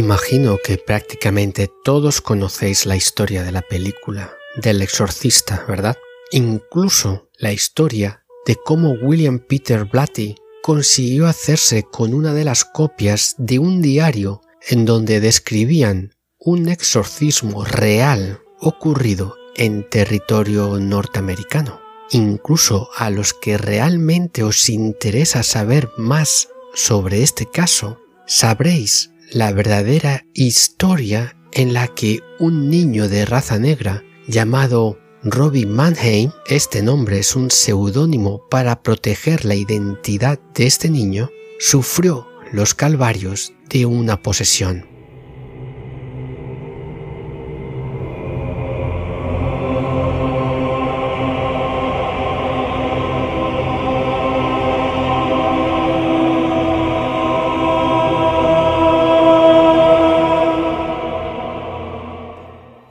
Imagino 0.00 0.56
que 0.64 0.78
prácticamente 0.78 1.70
todos 1.84 2.22
conocéis 2.22 2.86
la 2.86 2.96
historia 2.96 3.42
de 3.42 3.52
la 3.52 3.60
película 3.60 4.32
del 4.56 4.80
exorcista, 4.80 5.62
¿verdad? 5.68 5.94
Incluso 6.30 7.28
la 7.36 7.52
historia 7.52 8.24
de 8.46 8.56
cómo 8.56 8.92
William 8.92 9.40
Peter 9.40 9.84
Blatty 9.84 10.36
consiguió 10.62 11.26
hacerse 11.26 11.82
con 11.82 12.14
una 12.14 12.32
de 12.32 12.44
las 12.44 12.64
copias 12.64 13.34
de 13.36 13.58
un 13.58 13.82
diario 13.82 14.40
en 14.70 14.86
donde 14.86 15.20
describían 15.20 16.14
un 16.38 16.70
exorcismo 16.70 17.66
real 17.66 18.40
ocurrido 18.58 19.36
en 19.54 19.86
territorio 19.86 20.78
norteamericano. 20.78 21.78
Incluso 22.10 22.88
a 22.96 23.10
los 23.10 23.34
que 23.34 23.58
realmente 23.58 24.44
os 24.44 24.66
interesa 24.70 25.42
saber 25.42 25.90
más 25.98 26.48
sobre 26.72 27.22
este 27.22 27.44
caso, 27.44 28.00
sabréis 28.26 29.09
la 29.32 29.52
verdadera 29.52 30.24
historia 30.34 31.36
en 31.52 31.72
la 31.72 31.88
que 31.88 32.20
un 32.38 32.68
niño 32.68 33.08
de 33.08 33.24
raza 33.24 33.58
negra 33.58 34.04
llamado 34.26 34.98
Robbie 35.22 35.66
Mannheim, 35.66 36.30
este 36.46 36.82
nombre 36.82 37.18
es 37.18 37.36
un 37.36 37.50
seudónimo 37.50 38.48
para 38.48 38.82
proteger 38.82 39.44
la 39.44 39.54
identidad 39.54 40.40
de 40.54 40.66
este 40.66 40.88
niño, 40.88 41.30
sufrió 41.58 42.26
los 42.52 42.74
calvarios 42.74 43.52
de 43.68 43.86
una 43.86 44.22
posesión. 44.22 44.86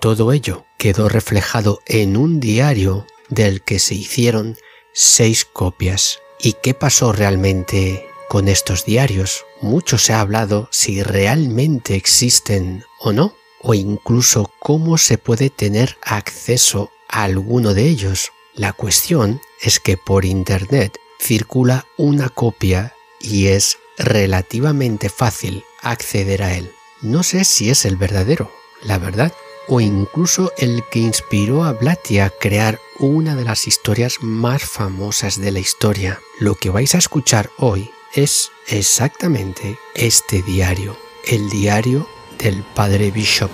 Todo 0.10 0.32
ello 0.32 0.66
quedó 0.80 1.08
reflejado 1.08 1.84
en 1.86 2.18
un 2.18 2.40
diario 2.40 3.06
del 3.30 3.62
que 3.62 3.78
se 3.78 3.94
hicieron 3.94 4.58
seis 4.92 5.46
copias. 5.46 6.18
¿Y 6.40 6.54
qué 6.64 6.74
pasó 6.74 7.14
realmente 7.14 8.08
con 8.28 8.48
estos 8.48 8.86
diarios? 8.86 9.46
Mucho 9.62 10.00
se 10.00 10.14
ha 10.14 10.22
hablado 10.22 10.68
si 10.72 11.04
realmente 11.04 11.94
existen 11.94 12.84
o 13.00 13.14
no, 13.14 13.36
o 13.62 13.76
incluso 13.76 14.52
cómo 14.58 14.98
se 14.98 15.20
puede 15.20 15.52
tener 15.52 15.96
acceso 16.02 16.90
a 17.08 17.22
alguno 17.22 17.76
de 17.76 17.88
ellos. 17.88 18.32
La 18.56 18.74
cuestión 18.74 19.40
es 19.62 19.80
que 19.80 19.96
por 19.96 20.26
Internet 20.26 20.98
circula 21.20 21.86
una 21.98 22.30
copia 22.30 22.96
y 23.22 23.50
es 23.50 23.78
relativamente 24.00 25.10
fácil 25.10 25.64
acceder 25.84 26.42
a 26.42 26.56
él. 26.56 26.72
No 27.04 27.22
sé 27.22 27.44
si 27.44 27.70
es 27.70 27.86
el 27.86 27.96
verdadero, 27.96 28.52
la 28.82 28.98
verdad 28.98 29.34
o 29.70 29.80
incluso 29.80 30.52
el 30.58 30.84
que 30.92 31.00
inspiró 31.00 31.64
a 31.64 31.74
Blatty 31.74 32.20
a 32.20 32.32
crear 32.32 32.80
una 32.98 33.36
de 33.36 33.46
las 33.46 33.68
historias 33.68 34.18
más 34.22 34.64
famosas 34.64 35.40
de 35.40 35.52
la 35.52 35.60
historia. 35.60 36.20
Lo 36.40 36.56
que 36.56 36.72
vais 36.72 36.96
a 36.96 36.98
escuchar 36.98 37.52
hoy 37.58 37.92
es 38.14 38.52
exactamente 38.68 39.78
este 39.94 40.42
diario, 40.42 40.98
el 41.26 41.50
diario 41.50 42.10
del 42.40 42.64
padre 42.76 43.12
Bishop. 43.12 43.52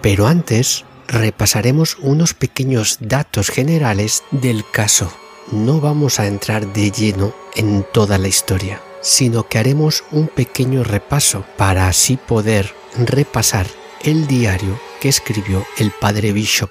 Pero 0.00 0.26
antes 0.26 0.84
repasaremos 1.08 1.96
unos 2.00 2.32
pequeños 2.34 2.98
datos 3.00 3.50
generales 3.50 4.22
del 4.30 4.64
caso 4.70 5.12
no 5.52 5.80
vamos 5.80 6.20
a 6.20 6.26
entrar 6.26 6.72
de 6.72 6.90
lleno 6.90 7.34
en 7.54 7.84
toda 7.92 8.18
la 8.18 8.28
historia, 8.28 8.80
sino 9.00 9.48
que 9.48 9.58
haremos 9.58 10.04
un 10.10 10.28
pequeño 10.28 10.84
repaso 10.84 11.44
para 11.56 11.88
así 11.88 12.16
poder 12.16 12.74
repasar 12.96 13.66
el 14.02 14.26
diario 14.26 14.78
que 15.00 15.08
escribió 15.08 15.64
el 15.78 15.90
padre 15.90 16.32
Bishop. 16.32 16.70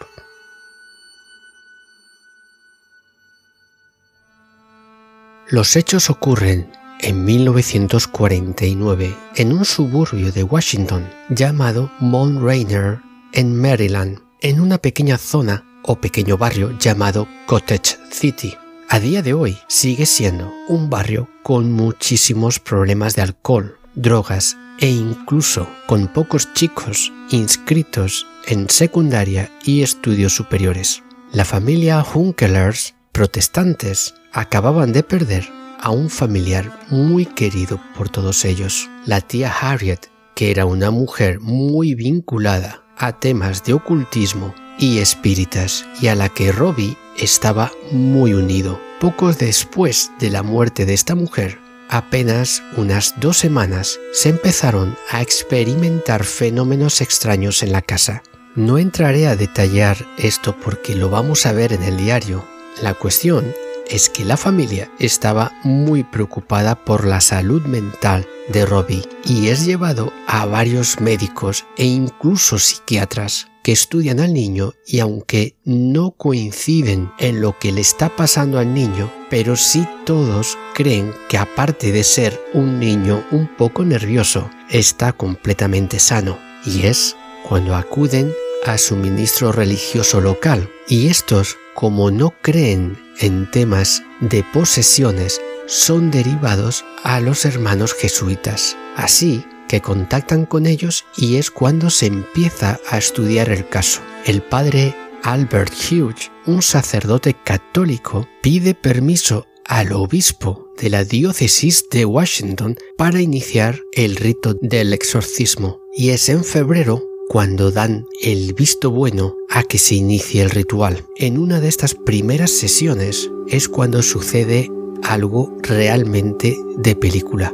Los 5.49 5.75
hechos 5.75 6.09
ocurren 6.09 6.71
en 6.99 7.25
1949 7.25 9.15
en 9.35 9.51
un 9.51 9.65
suburbio 9.65 10.31
de 10.31 10.43
Washington 10.43 11.07
llamado 11.29 11.91
Mount 11.99 12.41
Rainier 12.41 13.01
en 13.33 13.59
Maryland, 13.59 14.19
en 14.41 14.61
una 14.61 14.77
pequeña 14.77 15.17
zona 15.17 15.65
o 15.83 15.99
pequeño 15.99 16.37
barrio 16.37 16.77
llamado 16.79 17.27
Cottage 17.45 17.97
City. 18.09 18.55
A 18.93 18.99
día 18.99 19.23
de 19.23 19.33
hoy 19.33 19.57
sigue 19.67 20.05
siendo 20.05 20.53
un 20.67 20.87
barrio 20.91 21.27
con 21.41 21.71
muchísimos 21.71 22.59
problemas 22.59 23.15
de 23.15 23.23
alcohol, 23.23 23.79
drogas 23.95 24.55
e 24.77 24.87
incluso 24.87 25.67
con 25.87 26.07
pocos 26.09 26.53
chicos 26.53 27.11
inscritos 27.31 28.27
en 28.45 28.69
secundaria 28.69 29.49
y 29.65 29.81
estudios 29.81 30.35
superiores. 30.35 31.01
La 31.31 31.43
familia 31.43 32.05
Hunkelers, 32.05 32.93
protestantes, 33.11 34.13
acababan 34.31 34.93
de 34.93 35.01
perder 35.01 35.49
a 35.79 35.89
un 35.89 36.11
familiar 36.11 36.71
muy 36.91 37.25
querido 37.25 37.81
por 37.97 38.09
todos 38.09 38.45
ellos, 38.45 38.91
la 39.07 39.21
tía 39.21 39.51
Harriet, 39.51 40.11
que 40.35 40.51
era 40.51 40.67
una 40.67 40.91
mujer 40.91 41.39
muy 41.39 41.95
vinculada 41.95 42.83
a 42.95 43.19
temas 43.19 43.63
de 43.63 43.73
ocultismo 43.73 44.53
y 44.77 44.99
espíritas 44.99 45.85
y 46.01 46.07
a 46.07 46.15
la 46.15 46.29
que 46.29 46.51
Robbie 46.51 46.97
estaba 47.17 47.71
muy 47.91 48.33
unido. 48.33 48.79
Poco 48.99 49.33
después 49.33 50.11
de 50.19 50.29
la 50.29 50.43
muerte 50.43 50.85
de 50.85 50.93
esta 50.93 51.15
mujer, 51.15 51.59
apenas 51.89 52.63
unas 52.77 53.15
dos 53.19 53.37
semanas, 53.37 53.99
se 54.13 54.29
empezaron 54.29 54.97
a 55.09 55.21
experimentar 55.21 56.23
fenómenos 56.23 57.01
extraños 57.01 57.63
en 57.63 57.71
la 57.71 57.81
casa. 57.81 58.23
No 58.55 58.77
entraré 58.77 59.27
a 59.27 59.35
detallar 59.35 59.97
esto 60.17 60.55
porque 60.55 60.95
lo 60.95 61.09
vamos 61.09 61.45
a 61.45 61.53
ver 61.53 61.73
en 61.73 61.83
el 61.83 61.97
diario. 61.97 62.45
La 62.81 62.93
cuestión 62.93 63.53
es 63.89 64.09
que 64.09 64.25
la 64.25 64.37
familia 64.37 64.91
estaba 64.99 65.51
muy 65.63 66.03
preocupada 66.03 66.83
por 66.83 67.05
la 67.05 67.21
salud 67.21 67.61
mental 67.63 68.27
de 68.49 68.65
Robbie 68.65 69.03
y 69.25 69.47
es 69.47 69.65
llevado 69.65 70.11
a 70.27 70.45
varios 70.45 70.99
médicos 70.99 71.65
e 71.77 71.85
incluso 71.85 72.59
psiquiatras 72.59 73.47
que 73.63 73.71
estudian 73.71 74.19
al 74.19 74.33
niño 74.33 74.73
y 74.85 74.99
aunque 74.99 75.55
no 75.63 76.11
coinciden 76.11 77.11
en 77.17 77.41
lo 77.41 77.57
que 77.57 77.71
le 77.71 77.81
está 77.81 78.09
pasando 78.09 78.59
al 78.59 78.73
niño, 78.73 79.11
pero 79.29 79.55
sí 79.55 79.87
todos 80.05 80.57
creen 80.73 81.13
que 81.29 81.37
aparte 81.37 81.91
de 81.93 82.03
ser 82.03 82.39
un 82.53 82.79
niño 82.79 83.23
un 83.31 83.47
poco 83.47 83.85
nervioso, 83.85 84.49
está 84.69 85.13
completamente 85.13 85.99
sano. 85.99 86.37
Y 86.65 86.85
es 86.85 87.15
cuando 87.47 87.75
acuden 87.75 88.33
a 88.65 88.77
su 88.77 88.95
ministro 88.95 89.51
religioso 89.51 90.21
local. 90.21 90.69
Y 90.87 91.07
estos, 91.07 91.57
como 91.73 92.11
no 92.11 92.33
creen 92.41 92.97
en 93.19 93.49
temas 93.49 94.03
de 94.19 94.43
posesiones, 94.53 95.41
son 95.65 96.11
derivados 96.11 96.85
a 97.03 97.19
los 97.19 97.45
hermanos 97.45 97.93
jesuitas. 97.93 98.77
Así 98.95 99.45
que 99.67 99.81
contactan 99.81 100.45
con 100.45 100.65
ellos 100.65 101.05
y 101.17 101.37
es 101.37 101.49
cuando 101.49 101.89
se 101.89 102.07
empieza 102.07 102.79
a 102.89 102.97
estudiar 102.97 103.49
el 103.49 103.67
caso. 103.67 104.01
El 104.25 104.41
padre 104.41 104.95
Albert 105.23 105.73
Hughes, 105.73 106.31
un 106.45 106.61
sacerdote 106.61 107.33
católico, 107.33 108.27
pide 108.41 108.75
permiso 108.75 109.47
al 109.65 109.93
obispo 109.93 110.67
de 110.77 110.89
la 110.89 111.03
diócesis 111.03 111.85
de 111.89 112.05
Washington 112.05 112.75
para 112.97 113.21
iniciar 113.21 113.79
el 113.93 114.15
rito 114.15 114.55
del 114.61 114.93
exorcismo 114.93 115.79
y 115.95 116.09
es 116.09 116.27
en 116.29 116.43
febrero 116.43 117.01
cuando 117.27 117.71
dan 117.71 118.05
el 118.21 118.53
visto 118.53 118.91
bueno 118.91 119.35
a 119.49 119.63
que 119.63 119.77
se 119.77 119.95
inicie 119.95 120.41
el 120.41 120.49
ritual. 120.49 121.05
En 121.17 121.37
una 121.37 121.59
de 121.59 121.67
estas 121.67 121.93
primeras 121.93 122.51
sesiones 122.51 123.29
es 123.47 123.67
cuando 123.67 124.01
sucede 124.01 124.69
algo 125.03 125.55
realmente 125.61 126.57
de 126.77 126.95
película 126.95 127.53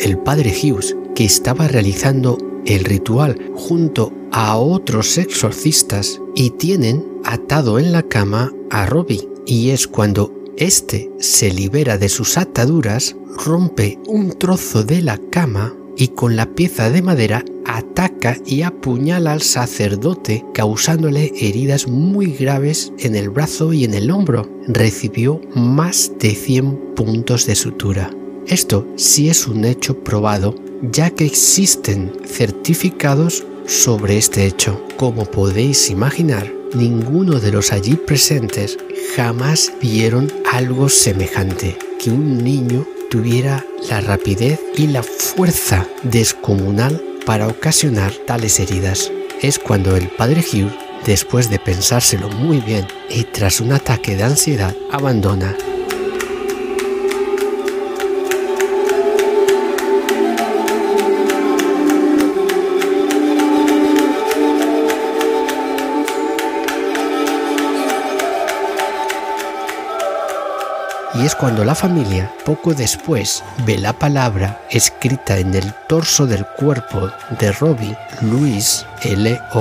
el 0.00 0.18
padre 0.18 0.50
Hughes, 0.50 0.96
que 1.14 1.24
estaba 1.24 1.68
realizando 1.68 2.38
el 2.66 2.84
ritual 2.84 3.52
junto 3.54 4.12
a 4.32 4.56
otros 4.56 5.18
exorcistas 5.18 6.20
y 6.34 6.50
tienen 6.50 7.04
atado 7.24 7.78
en 7.78 7.92
la 7.92 8.02
cama 8.02 8.52
a 8.70 8.86
Robbie. 8.86 9.28
Y 9.46 9.70
es 9.70 9.86
cuando 9.86 10.32
éste 10.56 11.10
se 11.18 11.52
libera 11.52 11.98
de 11.98 12.08
sus 12.08 12.36
ataduras, 12.36 13.16
rompe 13.44 13.98
un 14.06 14.32
trozo 14.32 14.82
de 14.82 15.02
la 15.02 15.18
cama 15.30 15.74
y 15.96 16.08
con 16.08 16.36
la 16.36 16.46
pieza 16.46 16.90
de 16.90 17.02
madera 17.02 17.44
ataca 17.64 18.36
y 18.44 18.62
apuñala 18.62 19.32
al 19.32 19.42
sacerdote 19.42 20.44
causándole 20.54 21.32
heridas 21.40 21.88
muy 21.88 22.32
graves 22.32 22.92
en 22.98 23.16
el 23.16 23.30
brazo 23.30 23.72
y 23.72 23.84
en 23.84 23.94
el 23.94 24.10
hombro. 24.10 24.48
Recibió 24.68 25.40
más 25.54 26.12
de 26.18 26.34
100 26.34 26.94
puntos 26.94 27.46
de 27.46 27.54
sutura. 27.54 28.10
Esto 28.46 28.86
sí 28.96 29.28
es 29.28 29.48
un 29.48 29.64
hecho 29.64 29.98
probado, 30.04 30.54
ya 30.82 31.10
que 31.10 31.24
existen 31.24 32.12
certificados 32.24 33.44
sobre 33.66 34.18
este 34.18 34.46
hecho. 34.46 34.80
Como 34.96 35.24
podéis 35.24 35.90
imaginar, 35.90 36.52
ninguno 36.74 37.40
de 37.40 37.50
los 37.50 37.72
allí 37.72 37.96
presentes 37.96 38.78
jamás 39.16 39.72
vieron 39.80 40.32
algo 40.52 40.88
semejante, 40.88 41.76
que 41.98 42.10
un 42.10 42.44
niño 42.44 42.86
tuviera 43.10 43.64
la 43.88 44.00
rapidez 44.00 44.60
y 44.76 44.86
la 44.88 45.02
fuerza 45.02 45.86
descomunal 46.02 47.02
para 47.24 47.48
ocasionar 47.48 48.12
tales 48.26 48.60
heridas. 48.60 49.10
Es 49.42 49.58
cuando 49.58 49.96
el 49.96 50.08
padre 50.08 50.40
Hugh, 50.40 50.72
después 51.04 51.50
de 51.50 51.58
pensárselo 51.58 52.28
muy 52.28 52.60
bien 52.60 52.86
y 53.10 53.24
tras 53.24 53.60
un 53.60 53.72
ataque 53.72 54.16
de 54.16 54.24
ansiedad, 54.24 54.74
abandona 54.90 55.56
y 71.18 71.24
es 71.24 71.34
cuando 71.34 71.64
la 71.64 71.74
familia 71.74 72.30
poco 72.44 72.74
después 72.74 73.42
ve 73.64 73.78
la 73.78 73.92
palabra 73.92 74.60
escrita 74.70 75.38
en 75.38 75.54
el 75.54 75.72
torso 75.88 76.26
del 76.26 76.44
cuerpo 76.44 77.10
de 77.38 77.52
Robbie, 77.52 77.96
Luis, 78.20 78.84
L-O-U-I-S, 79.02 79.52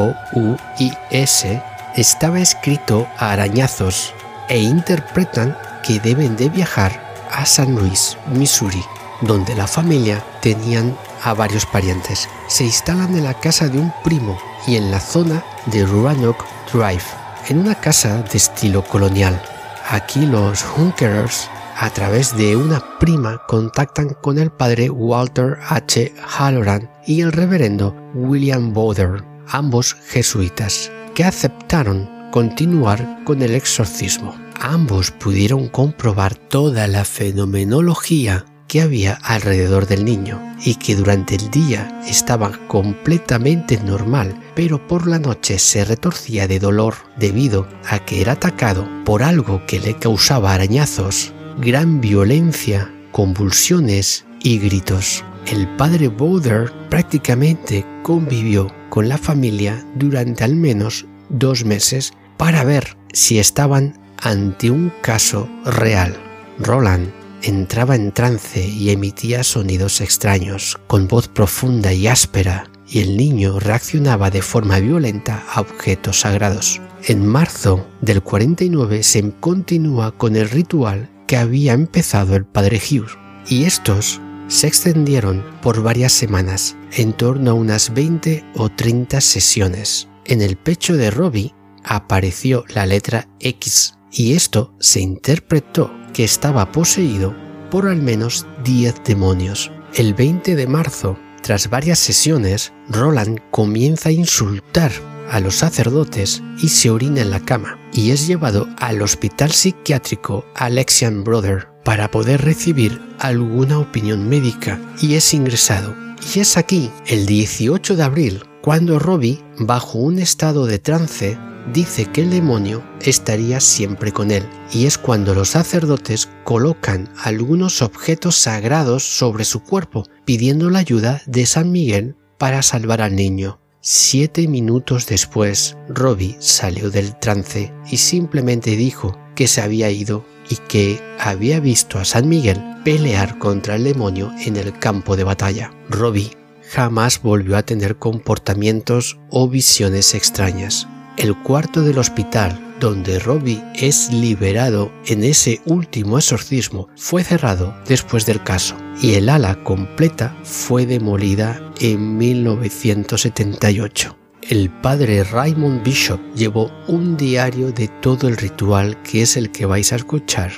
estaba 1.95 2.39
escrito 2.39 3.07
a 3.17 3.31
arañazos 3.31 4.13
e 4.49 4.59
interpretan 4.59 5.57
que 5.83 5.99
deben 5.99 6.35
de 6.35 6.49
viajar 6.49 6.99
a 7.31 7.45
San 7.45 7.75
Luis, 7.75 8.17
Missouri, 8.27 8.83
donde 9.21 9.55
la 9.55 9.67
familia 9.67 10.23
tenían 10.41 10.97
a 11.23 11.33
varios 11.33 11.65
parientes. 11.65 12.27
Se 12.47 12.65
instalan 12.65 13.15
en 13.15 13.23
la 13.23 13.33
casa 13.33 13.69
de 13.69 13.79
un 13.79 13.93
primo 14.03 14.37
y 14.67 14.75
en 14.75 14.91
la 14.91 14.99
zona 14.99 15.43
de 15.67 15.85
Roanoke 15.85 16.43
Drive, 16.73 17.05
en 17.47 17.59
una 17.59 17.75
casa 17.75 18.21
de 18.23 18.37
estilo 18.37 18.83
colonial. 18.83 19.41
Aquí 19.87 20.25
los 20.25 20.65
Hunkerers, 20.75 21.47
a 21.77 21.91
través 21.91 22.35
de 22.35 22.55
una 22.55 22.97
prima, 22.97 23.43
contactan 23.47 24.15
con 24.21 24.39
el 24.39 24.49
padre 24.49 24.89
Walter 24.89 25.59
H. 25.69 26.11
Halloran 26.21 26.89
y 27.05 27.21
el 27.21 27.31
reverendo 27.31 27.95
William 28.15 28.73
Bother, 28.73 29.23
ambos 29.47 29.93
jesuitas, 30.07 30.91
que 31.13 31.23
aceptaron 31.23 32.09
continuar 32.31 33.23
con 33.25 33.43
el 33.43 33.53
exorcismo. 33.53 34.35
Ambos 34.59 35.11
pudieron 35.11 35.69
comprobar 35.69 36.35
toda 36.35 36.87
la 36.87 37.05
fenomenología 37.05 38.45
que 38.75 38.81
había 38.81 39.13
alrededor 39.23 39.87
del 39.87 40.03
niño 40.03 40.41
y 40.61 40.75
que 40.75 40.97
durante 40.97 41.35
el 41.35 41.49
día 41.49 42.01
estaba 42.09 42.51
completamente 42.67 43.77
normal, 43.77 44.37
pero 44.53 44.85
por 44.85 45.07
la 45.07 45.17
noche 45.17 45.59
se 45.59 45.85
retorcía 45.85 46.45
de 46.45 46.59
dolor 46.59 46.95
debido 47.15 47.69
a 47.87 47.99
que 47.99 48.19
era 48.19 48.33
atacado 48.33 48.85
por 49.05 49.23
algo 49.23 49.65
que 49.65 49.79
le 49.79 49.95
causaba 49.95 50.53
arañazos, 50.53 51.31
gran 51.57 52.01
violencia, 52.01 52.93
convulsiones 53.13 54.25
y 54.43 54.59
gritos. 54.59 55.23
El 55.47 55.69
padre 55.77 56.09
Bowder 56.09 56.73
prácticamente 56.89 57.85
convivió 58.03 58.75
con 58.89 59.07
la 59.07 59.17
familia 59.17 59.85
durante 59.95 60.43
al 60.43 60.57
menos 60.57 61.05
dos 61.29 61.63
meses 61.63 62.11
para 62.35 62.65
ver 62.65 62.97
si 63.13 63.39
estaban 63.39 63.97
ante 64.17 64.69
un 64.69 64.91
caso 65.01 65.47
real. 65.63 66.13
Roland 66.59 67.24
entraba 67.45 67.95
en 67.95 68.11
trance 68.11 68.67
y 68.67 68.89
emitía 68.89 69.43
sonidos 69.43 70.01
extraños, 70.01 70.79
con 70.87 71.07
voz 71.07 71.27
profunda 71.27 71.93
y 71.93 72.07
áspera, 72.07 72.69
y 72.87 72.99
el 72.99 73.17
niño 73.17 73.59
reaccionaba 73.59 74.29
de 74.29 74.41
forma 74.41 74.79
violenta 74.79 75.43
a 75.51 75.61
objetos 75.61 76.21
sagrados. 76.21 76.81
En 77.03 77.25
marzo 77.25 77.85
del 78.01 78.23
49 78.23 79.03
se 79.03 79.31
continúa 79.39 80.11
con 80.17 80.35
el 80.35 80.49
ritual 80.49 81.09
que 81.27 81.37
había 81.37 81.73
empezado 81.73 82.35
el 82.35 82.45
padre 82.45 82.79
Hugh, 82.79 83.09
y 83.47 83.65
estos 83.65 84.21
se 84.47 84.67
extendieron 84.67 85.43
por 85.61 85.81
varias 85.81 86.13
semanas, 86.13 86.75
en 86.91 87.13
torno 87.13 87.51
a 87.51 87.53
unas 87.55 87.93
20 87.93 88.43
o 88.55 88.69
30 88.69 89.21
sesiones. 89.21 90.07
En 90.25 90.41
el 90.41 90.55
pecho 90.55 90.95
de 90.97 91.11
Robbie 91.11 91.53
apareció 91.83 92.63
la 92.69 92.85
letra 92.85 93.27
X, 93.39 93.95
y 94.11 94.33
esto 94.33 94.73
se 94.79 95.01
interpretó 95.01 95.91
que 96.15 96.23
estaba 96.23 96.71
poseído 96.71 97.35
por 97.69 97.87
al 97.87 98.01
menos 98.01 98.47
10 98.63 99.03
demonios. 99.03 99.69
El 99.93 100.13
20 100.13 100.55
de 100.55 100.65
marzo, 100.65 101.19
tras 101.41 101.69
varias 101.69 101.99
sesiones, 101.99 102.71
Roland 102.87 103.39
comienza 103.51 104.07
a 104.07 104.13
insultar 104.13 104.93
a 105.29 105.41
los 105.41 105.55
sacerdotes 105.55 106.41
y 106.61 106.69
se 106.69 106.89
orina 106.89 107.19
en 107.19 107.31
la 107.31 107.41
cama 107.41 107.77
y 107.91 108.11
es 108.11 108.27
llevado 108.27 108.65
al 108.77 109.01
hospital 109.01 109.51
psiquiátrico 109.51 110.45
Alexian 110.55 111.25
Brother 111.25 111.67
para 111.83 112.09
poder 112.09 112.41
recibir 112.43 113.01
alguna 113.19 113.79
opinión 113.79 114.29
médica 114.29 114.79
y 115.01 115.15
es 115.15 115.33
ingresado. 115.33 115.93
Y 116.33 116.39
es 116.39 116.55
aquí, 116.55 116.91
el 117.07 117.25
18 117.25 117.97
de 117.97 118.03
abril, 118.03 118.43
cuando 118.61 118.99
Robbie, 118.99 119.43
bajo 119.59 119.97
un 119.97 120.19
estado 120.19 120.65
de 120.65 120.79
trance, 120.79 121.37
dice 121.73 122.05
que 122.05 122.21
el 122.21 122.29
demonio 122.29 122.83
estaría 123.01 123.59
siempre 123.59 124.11
con 124.11 124.31
él, 124.31 124.47
y 124.71 124.85
es 124.85 124.97
cuando 124.97 125.33
los 125.33 125.49
sacerdotes 125.49 126.29
colocan 126.43 127.09
algunos 127.23 127.81
objetos 127.81 128.35
sagrados 128.35 129.03
sobre 129.03 129.45
su 129.45 129.61
cuerpo, 129.63 130.03
pidiendo 130.25 130.69
la 130.69 130.79
ayuda 130.79 131.21
de 131.25 131.45
San 131.45 131.71
Miguel 131.71 132.15
para 132.37 132.61
salvar 132.61 133.01
al 133.01 133.15
niño. 133.15 133.59
Siete 133.81 134.47
minutos 134.47 135.05
después, 135.05 135.77
Robbie 135.89 136.37
salió 136.39 136.89
del 136.89 137.17
trance 137.19 137.71
y 137.89 137.97
simplemente 137.97 138.75
dijo 138.75 139.17
que 139.35 139.47
se 139.47 139.61
había 139.61 139.91
ido 139.91 140.25
y 140.49 140.55
que 140.55 140.99
había 141.19 141.59
visto 141.59 141.99
a 141.99 142.05
San 142.05 142.27
Miguel 142.27 142.59
pelear 142.83 143.37
contra 143.37 143.75
el 143.75 143.83
demonio 143.83 144.31
en 144.43 144.55
el 144.55 144.77
campo 144.77 145.15
de 145.15 145.23
batalla. 145.23 145.71
Robbie 145.89 146.31
jamás 146.71 147.21
volvió 147.21 147.57
a 147.57 147.63
tener 147.63 147.97
comportamientos 147.97 149.19
o 149.29 149.47
visiones 149.47 150.15
extrañas. 150.15 150.87
El 151.17 151.35
cuarto 151.43 151.81
del 151.81 151.97
hospital 151.97 152.65
donde 152.79 153.19
Robbie 153.19 153.63
es 153.75 154.11
liberado 154.11 154.91
en 155.05 155.23
ese 155.23 155.61
último 155.65 156.17
exorcismo 156.17 156.89
fue 156.97 157.23
cerrado 157.23 157.73
después 157.87 158.25
del 158.25 158.43
caso 158.43 158.75
y 159.01 159.13
el 159.13 159.29
ala 159.29 159.63
completa 159.63 160.35
fue 160.43 160.85
demolida 160.85 161.71
en 161.79 162.17
1978. 162.17 164.17
El 164.41 164.69
padre 164.69 165.23
Raymond 165.23 165.83
Bishop 165.83 166.19
llevó 166.35 166.69
un 166.87 167.15
diario 167.15 167.71
de 167.71 167.87
todo 167.87 168.27
el 168.27 168.35
ritual 168.35 169.01
que 169.01 169.21
es 169.21 169.37
el 169.37 169.51
que 169.51 169.65
vais 169.65 169.93
a 169.93 169.95
escuchar 169.95 170.51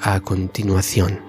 a 0.00 0.20
continuación. 0.20 1.23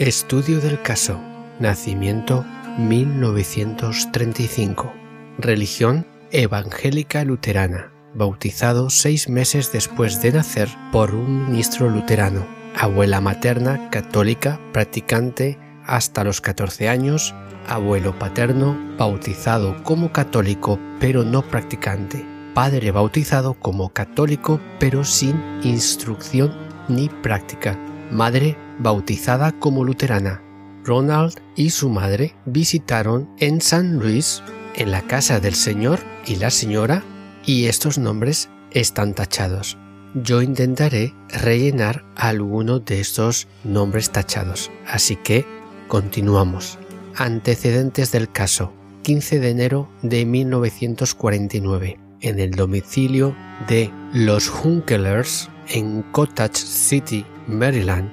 Estudio 0.00 0.60
del 0.62 0.80
caso. 0.80 1.20
Nacimiento 1.58 2.46
1935. 2.78 4.90
Religión 5.36 6.06
evangélica 6.32 7.22
luterana. 7.22 7.92
Bautizado 8.14 8.88
seis 8.88 9.28
meses 9.28 9.72
después 9.72 10.22
de 10.22 10.32
nacer 10.32 10.70
por 10.90 11.14
un 11.14 11.50
ministro 11.50 11.90
luterano. 11.90 12.46
Abuela 12.74 13.20
materna 13.20 13.90
católica 13.90 14.58
practicante 14.72 15.58
hasta 15.84 16.24
los 16.24 16.40
14 16.40 16.88
años. 16.88 17.34
Abuelo 17.68 18.18
paterno 18.18 18.78
bautizado 18.96 19.82
como 19.82 20.12
católico 20.12 20.80
pero 20.98 21.24
no 21.24 21.42
practicante. 21.42 22.24
Padre 22.54 22.90
bautizado 22.90 23.52
como 23.52 23.90
católico 23.90 24.62
pero 24.78 25.04
sin 25.04 25.60
instrucción 25.62 26.56
ni 26.88 27.10
práctica. 27.10 27.78
Madre 28.10 28.56
bautizada 28.78 29.52
como 29.52 29.84
luterana. 29.84 30.42
Ronald 30.84 31.34
y 31.56 31.70
su 31.70 31.90
madre 31.90 32.34
visitaron 32.46 33.28
en 33.38 33.60
San 33.60 33.98
Luis, 33.98 34.42
en 34.74 34.90
la 34.90 35.02
casa 35.02 35.40
del 35.40 35.54
señor 35.54 36.00
y 36.26 36.36
la 36.36 36.50
señora, 36.50 37.04
y 37.44 37.66
estos 37.66 37.98
nombres 37.98 38.48
están 38.72 39.14
tachados. 39.14 39.76
Yo 40.14 40.42
intentaré 40.42 41.14
rellenar 41.28 42.04
alguno 42.16 42.80
de 42.80 43.00
estos 43.00 43.46
nombres 43.62 44.10
tachados, 44.10 44.70
así 44.86 45.16
que 45.16 45.46
continuamos. 45.86 46.78
Antecedentes 47.16 48.10
del 48.10 48.30
caso. 48.30 48.72
15 49.02 49.40
de 49.40 49.50
enero 49.50 49.88
de 50.02 50.26
1949, 50.26 51.98
en 52.20 52.38
el 52.38 52.50
domicilio 52.50 53.34
de 53.66 53.90
los 54.12 54.52
Hunkelers 54.62 55.48
en 55.68 56.02
Cottage 56.12 56.56
City, 56.56 57.24
Maryland, 57.50 58.10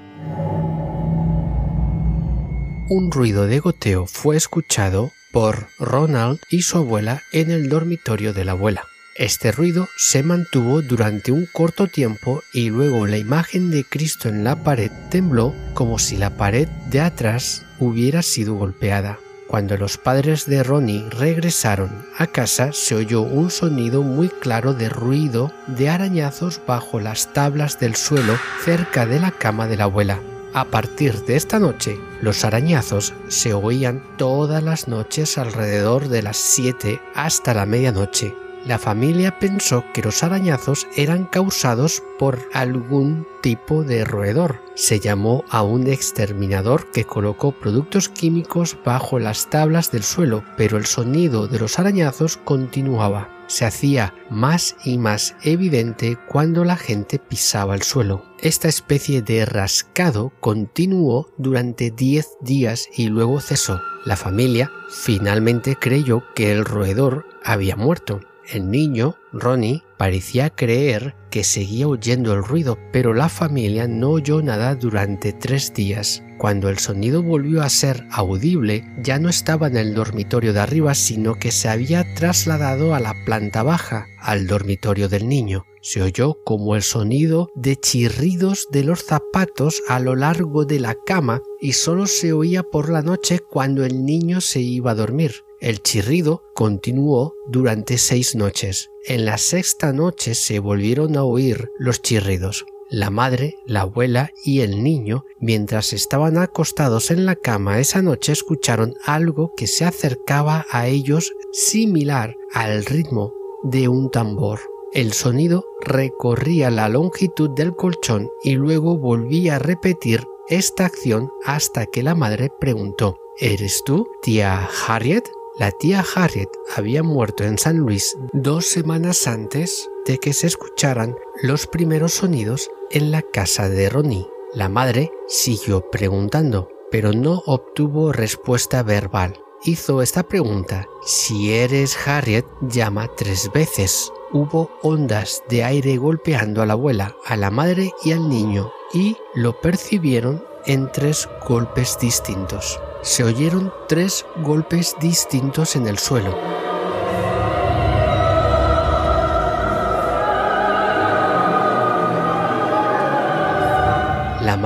un 2.90 3.12
ruido 3.12 3.48
de 3.48 3.60
goteo 3.60 4.06
fue 4.06 4.38
escuchado 4.38 5.12
por 5.32 5.68
Ronald 5.78 6.40
y 6.50 6.62
su 6.62 6.78
abuela 6.78 7.22
en 7.32 7.52
el 7.52 7.70
dormitorio 7.70 8.34
de 8.34 8.46
la 8.46 8.54
abuela. 8.54 8.84
Este 9.16 9.52
ruido 9.52 9.90
se 9.98 10.24
mantuvo 10.24 10.82
durante 10.82 11.32
un 11.32 11.48
corto 11.52 11.88
tiempo 11.88 12.44
y 12.54 12.70
luego 12.70 13.08
la 13.08 13.18
imagen 13.18 13.72
de 13.72 13.84
Cristo 13.84 14.30
en 14.30 14.44
la 14.44 14.64
pared 14.64 14.92
tembló 15.10 15.54
como 15.74 16.00
si 16.00 16.18
la 16.18 16.38
pared 16.38 16.68
de 16.90 17.02
atrás 17.02 17.66
hubiera 17.80 18.22
sido 18.22 18.56
golpeada. 18.56 19.20
Cuando 19.48 19.78
los 19.78 19.98
padres 19.98 20.46
de 20.46 20.62
Ronnie 20.62 21.10
regresaron 21.10 22.06
a 22.18 22.28
casa 22.28 22.74
se 22.74 22.96
oyó 22.96 23.22
un 23.22 23.50
sonido 23.50 24.04
muy 24.04 24.28
claro 24.28 24.74
de 24.74 24.90
ruido 24.90 25.54
de 25.68 25.90
arañazos 25.90 26.60
bajo 26.68 27.00
las 27.00 27.32
tablas 27.32 27.80
del 27.80 27.96
suelo 27.96 28.34
cerca 28.66 29.06
de 29.06 29.22
la 29.22 29.32
cama 29.32 29.68
de 29.68 29.78
la 29.78 29.86
abuela. 29.86 30.20
A 30.54 30.66
partir 30.66 31.24
de 31.26 31.38
esta 31.38 31.60
noche, 31.60 31.98
los 32.22 32.44
arañazos 32.44 33.14
se 33.30 33.54
oían 33.54 34.04
todas 34.18 34.62
las 34.62 34.90
noches 34.90 35.38
alrededor 35.38 36.10
de 36.10 36.24
las 36.24 36.38
7 36.38 37.00
hasta 37.16 37.54
la 37.54 37.66
medianoche. 37.66 38.36
La 38.68 38.78
familia 38.78 39.40
pensó 39.40 39.86
que 39.94 40.02
los 40.02 40.24
arañazos 40.24 40.88
eran 40.98 41.24
causados 41.24 42.04
por 42.20 42.50
algún 42.52 43.26
tipo 43.42 43.86
de 43.86 44.04
roedor. 44.04 44.62
Se 44.76 45.00
llamó 45.00 45.46
a 45.50 45.64
un 45.64 45.88
exterminador 45.88 46.92
que 46.92 47.06
colocó 47.06 47.54
productos 47.54 48.10
químicos 48.10 48.78
bajo 48.84 49.20
las 49.20 49.50
tablas 49.50 49.90
del 49.90 50.04
suelo, 50.04 50.44
pero 50.58 50.78
el 50.78 50.86
sonido 50.86 51.48
de 51.48 51.60
los 51.60 51.80
arañazos 51.80 52.36
continuaba 52.36 53.30
se 53.48 53.66
hacía 53.66 54.14
más 54.30 54.76
y 54.84 54.98
más 54.98 55.36
evidente 55.42 56.18
cuando 56.28 56.66
la 56.66 56.76
gente 56.76 57.18
pisaba 57.18 57.76
el 57.76 57.82
suelo. 57.82 58.26
Esta 58.40 58.68
especie 58.68 59.22
de 59.22 59.46
rascado 59.46 60.32
continuó 60.40 61.30
durante 61.38 61.90
10 61.90 62.28
días 62.42 62.88
y 62.96 63.08
luego 63.08 63.40
cesó. 63.40 63.82
La 64.06 64.16
familia 64.16 64.72
finalmente 64.90 65.76
creyó 65.76 66.24
que 66.36 66.52
el 66.52 66.66
roedor 66.66 67.26
había 67.44 67.76
muerto. 67.76 68.20
El 68.50 68.72
niño, 68.72 69.16
Ronnie, 69.34 69.84
parecía 69.98 70.50
creer 70.50 71.16
que 71.30 71.44
seguía 71.44 71.88
oyendo 71.88 72.34
el 72.34 72.44
ruido, 72.44 72.78
pero 72.94 73.14
la 73.14 73.28
familia 73.28 73.90
no 73.90 74.12
oyó 74.12 74.42
nada 74.42 74.74
durante 74.76 75.34
tres 75.34 75.74
días. 75.74 76.24
Cuando 76.38 76.70
el 76.70 76.78
sonido 76.78 77.24
volvió 77.24 77.64
a 77.64 77.70
ser 77.70 78.06
audible, 78.12 78.84
ya 79.02 79.18
no 79.18 79.28
estaba 79.28 79.68
en 79.68 79.78
el 79.78 79.96
dormitorio 79.96 80.54
de 80.54 80.60
arriba, 80.60 80.94
sino 80.94 81.36
que 81.36 81.52
se 81.52 81.68
había 81.68 82.14
trasladado 82.14 82.94
a 82.94 83.00
la 83.00 83.14
planta 83.26 83.64
baja, 83.64 84.06
al 84.20 84.46
dormitorio 84.46 85.10
del 85.10 85.28
niño. 85.28 85.66
Se 85.82 86.02
oyó 86.02 86.38
como 86.44 86.76
el 86.76 86.84
sonido 86.84 87.50
de 87.56 87.76
chirridos 87.76 88.68
de 88.72 88.84
los 88.84 89.04
zapatos 89.04 89.82
a 89.88 90.00
lo 90.00 90.16
largo 90.16 90.66
de 90.66 90.80
la 90.80 90.96
cama 91.06 91.42
y 91.60 91.74
solo 91.74 92.06
se 92.06 92.34
oía 92.34 92.62
por 92.62 92.90
la 92.90 93.02
noche 93.02 93.40
cuando 93.40 93.84
el 93.84 94.06
niño 94.06 94.42
se 94.42 94.60
iba 94.60 94.92
a 94.92 94.96
dormir. 94.96 95.44
El 95.60 95.82
chirrido 95.82 96.44
continuó 96.54 97.34
durante 97.48 97.98
seis 97.98 98.36
noches. 98.36 98.92
En 99.06 99.26
la 99.26 99.40
sexta 99.40 99.92
noche 99.92 100.36
se 100.36 100.60
volvieron 100.60 101.18
a 101.18 101.24
oír 101.24 101.72
los 101.80 102.02
chirridos. 102.02 102.66
La 102.90 103.10
madre, 103.10 103.58
la 103.66 103.82
abuela 103.82 104.32
y 104.46 104.62
el 104.62 104.82
niño, 104.82 105.26
mientras 105.40 105.92
estaban 105.92 106.38
acostados 106.38 107.12
en 107.12 107.26
la 107.26 107.36
cama 107.36 107.80
esa 107.80 108.02
noche, 108.02 108.32
escucharon 108.32 108.94
algo 109.04 109.52
que 109.58 109.68
se 109.68 109.84
acercaba 109.84 110.66
a 110.70 110.88
ellos 110.88 111.34
similar 111.52 112.36
al 112.54 112.86
ritmo 112.86 113.34
de 113.64 113.90
un 113.90 114.10
tambor. 114.10 114.60
El 114.94 115.12
sonido 115.12 115.66
recorría 115.82 116.72
la 116.72 116.88
longitud 116.88 117.50
del 117.50 117.76
colchón 117.76 118.30
y 118.42 118.56
luego 118.56 118.98
volvía 118.98 119.58
a 119.58 119.60
repetir 119.60 120.26
esta 120.48 120.86
acción 120.86 121.30
hasta 121.44 121.88
que 121.88 122.04
la 122.04 122.16
madre 122.16 122.50
preguntó 122.58 123.20
¿Eres 123.40 123.84
tú, 123.86 124.08
tía 124.22 124.68
Harriet? 124.88 125.30
La 125.60 125.72
tía 125.72 126.06
Harriet 126.16 126.50
había 126.76 127.04
muerto 127.04 127.44
en 127.44 127.58
San 127.58 127.78
Luis 127.78 128.16
dos 128.32 128.66
semanas 128.66 129.28
antes 129.28 129.90
de 130.08 130.18
que 130.18 130.34
se 130.34 130.48
escucharan 130.48 131.16
los 131.44 131.68
primeros 131.68 132.14
sonidos 132.14 132.72
en 132.90 133.12
la 133.12 133.22
casa 133.22 133.70
de 133.70 133.90
Ronnie. 133.90 134.28
La 134.54 134.70
madre 134.70 135.12
siguió 135.28 135.92
preguntando, 135.92 136.70
pero 136.90 137.12
no 137.12 137.44
obtuvo 137.46 138.14
respuesta 138.14 138.82
verbal. 138.82 139.40
Hizo 139.64 140.02
esta 140.02 140.24
pregunta. 140.24 140.88
Si 141.06 141.54
eres 141.54 141.98
Harriet, 142.08 142.46
llama 142.62 143.10
tres 143.18 143.52
veces. 143.54 144.12
Hubo 144.32 144.70
ondas 144.82 145.44
de 145.50 145.64
aire 145.64 145.98
golpeando 145.98 146.62
a 146.62 146.66
la 146.66 146.74
abuela, 146.74 147.16
a 147.26 147.36
la 147.36 147.52
madre 147.52 147.92
y 148.04 148.14
al 148.14 148.30
niño, 148.30 148.72
y 148.94 149.18
lo 149.36 149.60
percibieron 149.60 150.44
en 150.66 150.92
tres 150.92 151.28
golpes 151.48 151.98
distintos. 152.00 152.80
Se 153.02 153.24
oyeron 153.24 153.74
tres 153.88 154.26
golpes 154.44 154.96
distintos 155.02 155.76
en 155.76 155.88
el 155.88 155.98
suelo. 155.98 156.57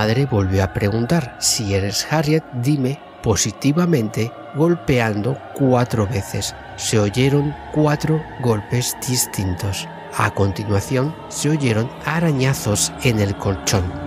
Madre 0.01 0.25
volvió 0.25 0.63
a 0.63 0.73
preguntar, 0.73 1.35
si 1.37 1.75
eres 1.75 2.07
Harriet, 2.11 2.43
dime 2.53 2.99
positivamente, 3.21 4.31
golpeando 4.55 5.37
cuatro 5.53 6.07
veces. 6.07 6.55
Se 6.75 6.97
oyeron 6.97 7.53
cuatro 7.71 8.19
golpes 8.41 8.97
distintos. 9.07 9.87
A 10.17 10.31
continuación, 10.31 11.15
se 11.29 11.51
oyeron 11.51 11.87
arañazos 12.03 12.91
en 13.03 13.19
el 13.19 13.35
colchón. 13.37 14.00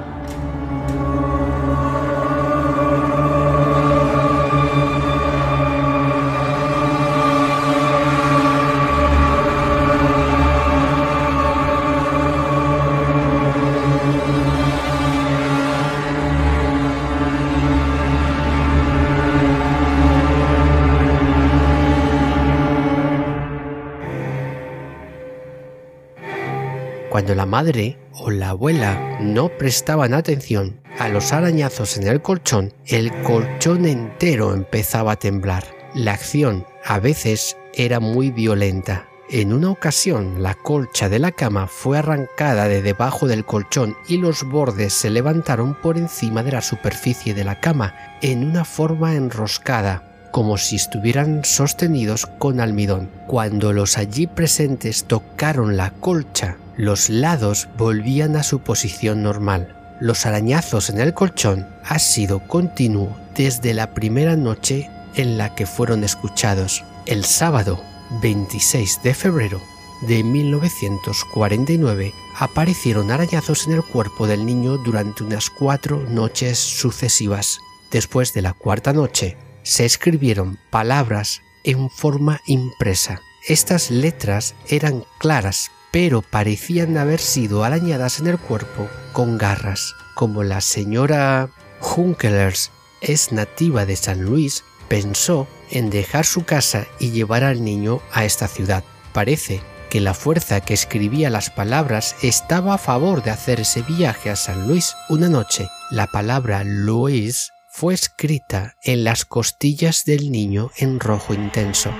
Cuando 27.15 27.37
la 27.37 27.47
madre 27.47 27.97
o 28.11 28.33
la 28.33 28.49
abuela 28.49 29.21
no 29.21 29.49
prestaban 29.49 30.15
atención 30.15 30.81
a 30.99 31.09
los 31.09 31.33
arañazos 31.33 31.97
en 31.97 32.09
el 32.09 32.21
colchón, 32.21 32.73
el 32.87 33.13
colchón 33.23 33.87
entero 33.87 34.53
empezaba 34.53 35.13
a 35.13 35.17
temblar. 35.17 35.63
La 35.95 36.15
acción 36.15 36.67
a 36.85 36.99
veces 36.99 37.57
era 37.73 38.01
muy 38.01 38.33
violenta. 38.33 39.07
En 39.31 39.53
una 39.53 39.71
ocasión 39.71 40.43
la 40.43 40.55
colcha 40.55 41.09
de 41.09 41.21
la 41.21 41.31
cama 41.31 41.69
fue 41.69 41.99
arrancada 41.99 42.67
de 42.67 42.83
debajo 42.83 43.29
del 43.29 43.45
colchón 43.45 43.97
y 44.09 44.17
los 44.17 44.43
bordes 44.43 44.93
se 44.93 45.09
levantaron 45.09 45.75
por 45.81 45.97
encima 45.97 46.43
de 46.43 46.51
la 46.51 46.63
superficie 46.63 47.33
de 47.33 47.45
la 47.45 47.61
cama 47.61 47.95
en 48.23 48.45
una 48.45 48.65
forma 48.65 49.15
enroscada, 49.15 50.03
como 50.33 50.59
si 50.59 50.75
estuvieran 50.75 51.45
sostenidos 51.45 52.27
con 52.27 52.59
almidón. 52.59 53.09
Cuando 53.29 53.73
los 53.73 53.99
allí 53.99 54.27
presentes 54.27 55.05
tocaron 55.05 55.77
la 55.77 55.91
colcha 55.93 56.57
los 56.77 57.09
lados 57.09 57.69
volvían 57.77 58.37
a 58.37 58.43
su 58.43 58.61
posición 58.61 59.23
normal. 59.23 59.77
los 60.01 60.27
arañazos 60.27 60.91
en 60.91 60.99
el 61.01 61.15
colchón 61.15 61.69
ha 61.85 61.99
sido 61.99 62.41
continuo 62.41 63.17
desde 63.37 63.75
la 63.75 63.95
primera 63.95 64.37
noche 64.37 64.91
en 65.15 65.39
la 65.39 65.55
que 65.55 65.67
fueron 65.67 66.03
escuchados, 66.03 66.85
el 67.07 67.25
sábado 67.25 67.81
26 68.21 69.01
de 69.03 69.15
febrero 69.15 69.61
de 70.03 70.23
1949 70.23 72.13
aparecieron 72.39 73.11
arañazos 73.11 73.67
en 73.67 73.75
el 73.75 73.83
cuerpo 73.83 74.27
del 74.27 74.45
niño 74.45 74.77
durante 74.79 75.23
unas 75.23 75.51
cuatro 75.51 76.01
noches 76.09 76.59
sucesivas. 76.59 77.59
Después 77.91 78.35
de 78.35 78.43
la 78.43 78.53
cuarta 78.53 78.93
noche, 78.93 79.37
se 79.63 79.85
escribieron 79.85 80.59
palabras 80.71 81.41
en 81.63 81.89
forma 81.89 82.41
impresa. 82.47 83.21
Estas 83.47 83.91
letras 83.91 84.55
eran 84.69 85.05
claras, 85.19 85.71
pero 85.95 86.23
parecían 86.23 86.99
haber 86.99 87.21
sido 87.21 87.63
arañadas 87.63 88.19
en 88.19 88.27
el 88.27 88.37
cuerpo 88.37 88.89
con 89.13 89.39
garras. 89.39 89.95
Como 90.17 90.43
la 90.43 90.61
señora 90.61 91.51
Junkelers 91.79 92.73
es 93.01 93.31
nativa 93.31 93.87
de 93.87 93.95
San 93.95 94.23
Luis, 94.25 94.65
pensó 94.89 95.47
en 95.71 95.91
dejar 95.91 96.27
su 96.27 96.45
casa 96.45 96.89
y 96.99 97.13
llevar 97.13 97.45
al 97.45 97.63
niño 97.63 98.01
a 98.13 98.25
esta 98.25 98.49
ciudad. 98.49 98.83
Parece 99.13 99.63
que 99.89 100.01
la 100.01 100.15
fuerza 100.15 100.61
que 100.63 100.75
escribía 100.75 101.31
las 101.31 101.51
palabras 101.51 102.17
estaba 102.23 102.75
a 102.75 102.79
favor 102.79 103.23
de 103.23 103.31
hacer 103.31 103.61
ese 103.61 103.83
viaje 103.83 104.31
a 104.31 104.37
San 104.37 104.67
Luis. 104.67 104.97
Una 105.09 105.29
noche, 105.29 105.69
la 105.93 106.09
palabra 106.09 106.65
Luis 106.65 107.53
fue 107.71 107.95
escrita 107.95 108.75
en 108.83 109.05
las 109.05 109.25
costillas 109.25 110.05
del 110.05 110.33
niño 110.33 110.73
en 110.77 110.99
rojo 110.99 111.35
intenso. 111.35 111.93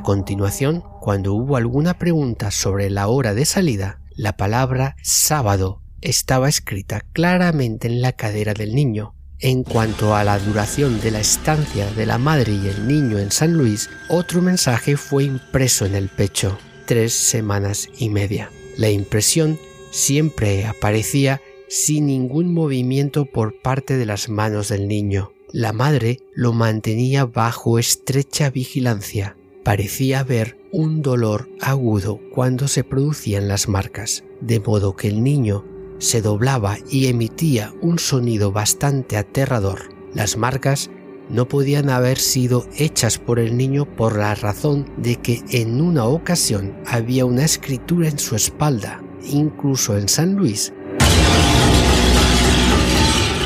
A 0.00 0.02
continuación, 0.02 0.82
cuando 0.98 1.34
hubo 1.34 1.58
alguna 1.58 1.98
pregunta 1.98 2.50
sobre 2.50 2.88
la 2.88 3.08
hora 3.08 3.34
de 3.34 3.44
salida, 3.44 4.00
la 4.16 4.34
palabra 4.38 4.96
sábado 5.02 5.82
estaba 6.00 6.48
escrita 6.48 7.02
claramente 7.12 7.86
en 7.86 8.00
la 8.00 8.12
cadera 8.12 8.54
del 8.54 8.74
niño. 8.74 9.14
En 9.40 9.62
cuanto 9.62 10.16
a 10.16 10.24
la 10.24 10.38
duración 10.38 11.02
de 11.02 11.10
la 11.10 11.20
estancia 11.20 11.90
de 11.90 12.06
la 12.06 12.16
madre 12.16 12.54
y 12.54 12.68
el 12.68 12.88
niño 12.88 13.18
en 13.18 13.30
San 13.30 13.52
Luis, 13.52 13.90
otro 14.08 14.40
mensaje 14.40 14.96
fue 14.96 15.24
impreso 15.24 15.84
en 15.84 15.94
el 15.94 16.08
pecho, 16.08 16.56
tres 16.86 17.12
semanas 17.12 17.86
y 17.98 18.08
media. 18.08 18.50
La 18.78 18.88
impresión 18.88 19.58
siempre 19.90 20.64
aparecía 20.64 21.42
sin 21.68 22.06
ningún 22.06 22.54
movimiento 22.54 23.26
por 23.26 23.60
parte 23.60 23.98
de 23.98 24.06
las 24.06 24.30
manos 24.30 24.70
del 24.70 24.88
niño. 24.88 25.32
La 25.52 25.74
madre 25.74 26.20
lo 26.34 26.54
mantenía 26.54 27.26
bajo 27.26 27.78
estrecha 27.78 28.48
vigilancia. 28.48 29.36
Parecía 29.64 30.20
haber 30.20 30.58
un 30.72 31.02
dolor 31.02 31.48
agudo 31.60 32.20
cuando 32.32 32.66
se 32.66 32.82
producían 32.82 33.46
las 33.46 33.68
marcas, 33.68 34.24
de 34.40 34.58
modo 34.58 34.96
que 34.96 35.08
el 35.08 35.22
niño 35.22 35.64
se 35.98 36.22
doblaba 36.22 36.78
y 36.88 37.08
emitía 37.08 37.74
un 37.82 37.98
sonido 37.98 38.52
bastante 38.52 39.18
aterrador. 39.18 39.94
Las 40.14 40.38
marcas 40.38 40.90
no 41.28 41.46
podían 41.46 41.90
haber 41.90 42.18
sido 42.18 42.66
hechas 42.76 43.18
por 43.18 43.38
el 43.38 43.56
niño 43.56 43.84
por 43.84 44.16
la 44.16 44.34
razón 44.34 44.86
de 44.96 45.16
que 45.16 45.42
en 45.50 45.80
una 45.80 46.06
ocasión 46.06 46.74
había 46.86 47.26
una 47.26 47.44
escritura 47.44 48.08
en 48.08 48.18
su 48.18 48.36
espalda, 48.36 49.02
incluso 49.22 49.96
en 49.96 50.08
San 50.08 50.34
Luis. 50.34 50.72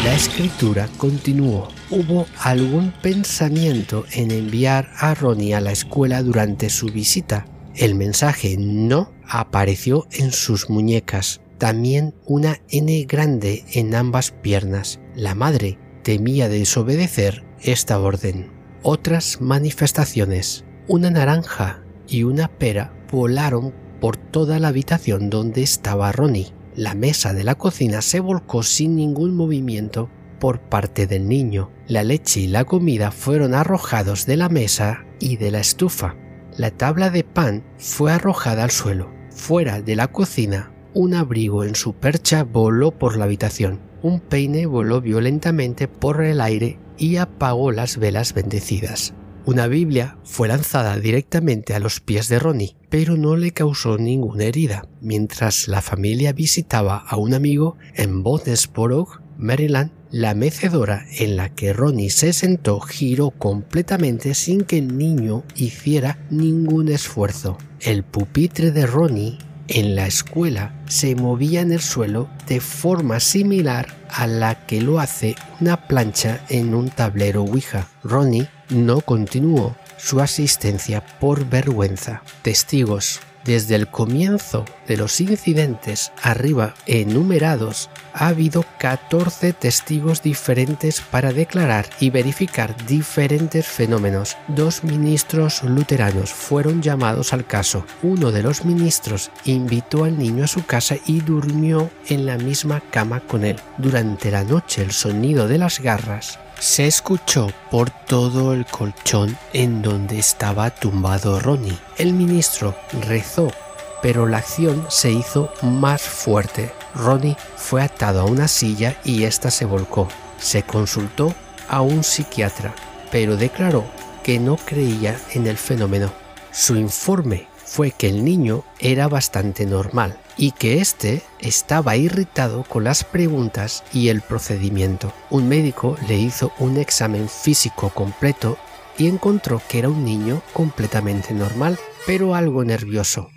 La 0.04 0.14
escritura 0.14 0.86
continuó. 0.98 1.68
Hubo 1.88 2.26
algún 2.38 2.92
pensamiento 3.00 4.04
en 4.12 4.32
enviar 4.32 4.90
a 4.98 5.14
Ronnie 5.14 5.54
a 5.54 5.62
la 5.62 5.72
escuela 5.72 6.22
durante 6.22 6.68
su 6.68 6.88
visita. 6.88 7.46
El 7.74 7.94
mensaje 7.94 8.56
no 8.58 9.14
apareció 9.26 10.06
en 10.12 10.30
sus 10.30 10.68
muñecas 10.68 11.40
también 11.56 12.14
una 12.26 12.58
N 12.68 13.02
grande 13.04 13.64
en 13.72 13.94
ambas 13.94 14.30
piernas. 14.30 15.00
La 15.16 15.34
madre 15.34 15.78
temía 16.02 16.50
desobedecer 16.50 17.42
esta 17.62 17.98
orden. 17.98 18.52
Otras 18.82 19.40
manifestaciones. 19.40 20.66
Una 20.86 21.10
naranja 21.10 21.82
y 22.06 22.24
una 22.24 22.48
pera 22.48 22.92
volaron 23.10 23.72
por 24.02 24.18
toda 24.18 24.58
la 24.58 24.68
habitación 24.68 25.30
donde 25.30 25.62
estaba 25.62 26.12
Ronnie. 26.12 26.52
La 26.76 26.94
mesa 26.94 27.32
de 27.32 27.44
la 27.44 27.54
cocina 27.54 28.02
se 28.02 28.20
volcó 28.20 28.62
sin 28.62 28.96
ningún 28.96 29.36
movimiento 29.36 30.10
por 30.40 30.60
parte 30.60 31.06
del 31.06 31.28
niño. 31.28 31.70
La 31.86 32.02
leche 32.02 32.40
y 32.40 32.46
la 32.48 32.64
comida 32.64 33.10
fueron 33.10 33.54
arrojados 33.54 34.26
de 34.26 34.36
la 34.36 34.48
mesa 34.48 35.04
y 35.20 35.36
de 35.36 35.50
la 35.50 35.60
estufa. 35.60 36.16
La 36.56 36.70
tabla 36.70 37.10
de 37.10 37.24
pan 37.24 37.64
fue 37.78 38.12
arrojada 38.12 38.64
al 38.64 38.70
suelo. 38.70 39.12
Fuera 39.30 39.82
de 39.82 39.96
la 39.96 40.08
cocina 40.08 40.74
un 40.94 41.14
abrigo 41.14 41.64
en 41.64 41.74
su 41.74 41.92
percha 41.92 42.44
voló 42.44 42.92
por 42.92 43.16
la 43.16 43.24
habitación. 43.24 43.80
Un 44.02 44.20
peine 44.20 44.66
voló 44.66 45.00
violentamente 45.00 45.88
por 45.88 46.22
el 46.22 46.40
aire 46.40 46.78
y 46.96 47.16
apagó 47.16 47.72
las 47.72 47.96
velas 47.96 48.32
bendecidas. 48.32 49.12
Una 49.46 49.66
Biblia 49.66 50.16
fue 50.24 50.48
lanzada 50.48 50.98
directamente 50.98 51.74
a 51.74 51.78
los 51.78 52.00
pies 52.00 52.28
de 52.28 52.38
Ronnie, 52.38 52.76
pero 52.88 53.18
no 53.18 53.36
le 53.36 53.50
causó 53.50 53.98
ninguna 53.98 54.44
herida. 54.44 54.88
Mientras 55.02 55.68
la 55.68 55.82
familia 55.82 56.32
visitaba 56.32 56.96
a 56.96 57.16
un 57.16 57.34
amigo 57.34 57.76
en 57.94 58.22
Boonesboro, 58.22 59.06
Maryland, 59.36 59.90
la 60.10 60.34
mecedora 60.34 61.04
en 61.18 61.36
la 61.36 61.50
que 61.50 61.74
Ronnie 61.74 62.08
se 62.08 62.32
sentó 62.32 62.80
giró 62.80 63.32
completamente 63.32 64.32
sin 64.32 64.62
que 64.62 64.78
el 64.78 64.96
niño 64.96 65.44
hiciera 65.54 66.24
ningún 66.30 66.88
esfuerzo. 66.88 67.58
El 67.80 68.02
pupitre 68.02 68.70
de 68.70 68.86
Ronnie 68.86 69.36
en 69.68 69.94
la 69.94 70.06
escuela 70.06 70.82
se 70.86 71.16
movía 71.16 71.60
en 71.60 71.72
el 71.72 71.80
suelo 71.80 72.30
de 72.46 72.60
forma 72.60 73.20
similar 73.20 73.88
a 74.08 74.26
la 74.26 74.66
que 74.66 74.80
lo 74.80 75.00
hace 75.00 75.34
una 75.60 75.86
plancha 75.86 76.44
en 76.48 76.74
un 76.74 76.88
tablero 76.88 77.42
Ouija. 77.42 77.88
Ronnie 78.02 78.48
no 78.74 79.00
continuó 79.00 79.76
su 79.96 80.20
asistencia 80.20 81.02
por 81.20 81.46
vergüenza. 81.48 82.22
Testigos 82.42 83.20
desde 83.44 83.74
el 83.74 83.88
comienzo 83.88 84.64
de 84.88 84.96
los 84.96 85.20
incidentes 85.20 86.12
arriba 86.22 86.74
enumerados, 86.86 87.90
ha 88.14 88.28
habido 88.28 88.64
14 88.78 89.52
testigos 89.52 90.22
diferentes 90.22 91.00
para 91.02 91.32
declarar 91.32 91.86
y 92.00 92.10
verificar 92.10 92.74
diferentes 92.86 93.66
fenómenos. 93.66 94.36
Dos 94.48 94.82
ministros 94.82 95.62
luteranos 95.62 96.32
fueron 96.32 96.80
llamados 96.80 97.32
al 97.32 97.46
caso. 97.46 97.84
Uno 98.02 98.32
de 98.32 98.42
los 98.42 98.64
ministros 98.64 99.30
invitó 99.44 100.04
al 100.04 100.18
niño 100.18 100.44
a 100.44 100.48
su 100.48 100.64
casa 100.64 100.96
y 101.06 101.20
durmió 101.20 101.90
en 102.08 102.24
la 102.24 102.38
misma 102.38 102.80
cama 102.90 103.20
con 103.20 103.44
él. 103.44 103.56
Durante 103.76 104.30
la 104.30 104.44
noche 104.44 104.82
el 104.82 104.92
sonido 104.92 105.48
de 105.48 105.58
las 105.58 105.80
garras 105.80 106.38
se 106.64 106.86
escuchó 106.86 107.48
por 107.70 107.90
todo 107.90 108.54
el 108.54 108.64
colchón 108.64 109.36
en 109.52 109.82
donde 109.82 110.18
estaba 110.18 110.70
tumbado 110.70 111.38
Ronnie. 111.38 111.78
El 111.98 112.14
ministro 112.14 112.74
rezó, 113.06 113.52
pero 114.00 114.26
la 114.26 114.38
acción 114.38 114.86
se 114.88 115.12
hizo 115.12 115.52
más 115.60 116.00
fuerte. 116.00 116.72
Ronnie 116.94 117.36
fue 117.58 117.82
atado 117.82 118.22
a 118.22 118.24
una 118.24 118.48
silla 118.48 118.96
y 119.04 119.24
ésta 119.24 119.50
se 119.50 119.66
volcó. 119.66 120.08
Se 120.38 120.62
consultó 120.62 121.34
a 121.68 121.82
un 121.82 122.02
psiquiatra, 122.02 122.74
pero 123.12 123.36
declaró 123.36 123.84
que 124.22 124.40
no 124.40 124.56
creía 124.56 125.20
en 125.34 125.46
el 125.46 125.58
fenómeno. 125.58 126.10
Su 126.50 126.76
informe 126.76 127.46
fue 127.74 127.90
que 127.90 128.06
el 128.06 128.24
niño 128.24 128.62
era 128.78 129.08
bastante 129.08 129.66
normal 129.66 130.16
y 130.36 130.52
que 130.52 130.78
éste 130.78 131.22
estaba 131.40 131.96
irritado 131.96 132.62
con 132.62 132.84
las 132.84 133.02
preguntas 133.02 133.82
y 133.92 134.10
el 134.10 134.20
procedimiento. 134.20 135.12
Un 135.28 135.48
médico 135.48 135.96
le 136.06 136.16
hizo 136.16 136.52
un 136.60 136.76
examen 136.76 137.28
físico 137.28 137.90
completo 137.90 138.58
y 138.96 139.08
encontró 139.08 139.60
que 139.68 139.80
era 139.80 139.88
un 139.88 140.04
niño 140.04 140.40
completamente 140.52 141.34
normal, 141.34 141.76
pero 142.06 142.36
algo 142.36 142.64
nervioso. 142.64 143.28